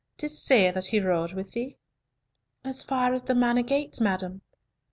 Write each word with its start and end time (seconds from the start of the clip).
Didst 0.17 0.43
say 0.43 0.71
that 0.71 0.85
he 0.85 0.99
rode 0.99 1.33
with 1.33 1.51
thee?" 1.51 1.77
"As 2.63 2.81
far 2.81 3.13
as 3.13 3.21
the 3.21 3.35
Manor 3.35 3.61
gates, 3.61 4.01
madam." 4.01 4.41